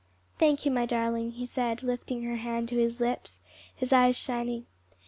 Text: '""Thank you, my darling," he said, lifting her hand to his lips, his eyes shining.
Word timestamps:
'""Thank 0.39 0.65
you, 0.65 0.71
my 0.71 0.87
darling," 0.87 1.33
he 1.33 1.45
said, 1.45 1.83
lifting 1.83 2.23
her 2.23 2.37
hand 2.37 2.69
to 2.69 2.75
his 2.75 2.99
lips, 2.99 3.37
his 3.75 3.93
eyes 3.93 4.17
shining. 4.17 4.65